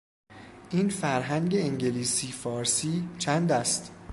[0.69, 3.91] این فرهنگ انگلیسی- فارسی چند است؟